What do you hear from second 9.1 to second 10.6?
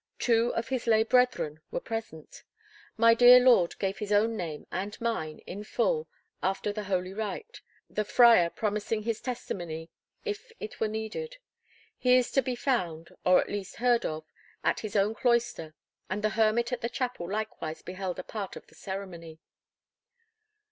testimony if